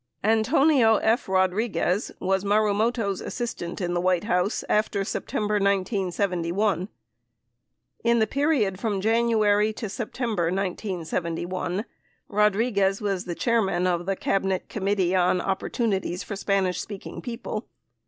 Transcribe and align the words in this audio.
Antonio 0.23 0.95
F. 0.95 1.29
Rodriguez 1.29 2.11
was 2.19 2.43
Marumoto's 2.43 3.21
assistant 3.21 3.79
in 3.79 3.93
the 3.93 4.01
White 4.01 4.23
House 4.23 4.63
after 4.67 5.03
September 5.03 5.59
1971. 5.59 6.89
In 8.03 8.17
the 8.17 8.25
period 8.25 8.79
from 8.79 8.99
January 8.99 9.71
to 9.73 9.87
September 9.89 10.45
1971, 10.45 11.85
Rodriguez 12.27 12.99
was 12.99 13.25
the 13.25 13.35
Chairman 13.35 13.85
of 13.85 14.07
the 14.07 14.15
Cabinet 14.15 14.69
Committee 14.69 15.15
on 15.15 15.39
Opportuni 15.39 16.01
ties 16.01 16.23
for 16.23 16.35
Spanish 16.35 16.81
Speaking 16.81 17.21
People. 17.21 17.67